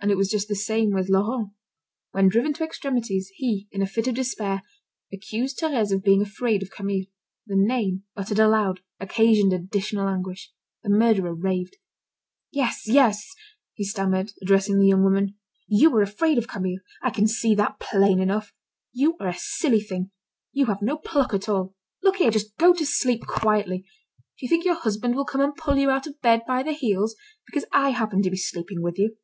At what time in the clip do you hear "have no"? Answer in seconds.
20.66-20.96